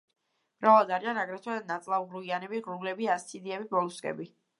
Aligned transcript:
მრავლად 0.61 0.93
არიან 0.95 1.19
აგრეთვე 1.23 1.57
ნაწლავღრუიანები, 1.71 2.61
ღრუბლები, 2.69 3.11
ასციდიები, 3.17 3.69
მოლუსკები. 3.77 4.27